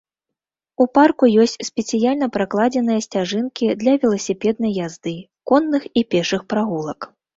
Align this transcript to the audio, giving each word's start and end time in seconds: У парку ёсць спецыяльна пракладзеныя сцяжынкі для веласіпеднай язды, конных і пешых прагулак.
У 0.83 0.85
парку 0.97 1.25
ёсць 1.43 1.53
спецыяльна 1.67 2.29
пракладзеныя 2.37 3.03
сцяжынкі 3.07 3.69
для 3.83 3.93
веласіпеднай 4.07 4.71
язды, 4.87 5.15
конных 5.53 5.83
і 6.03 6.05
пешых 6.15 6.41
прагулак. 6.55 6.99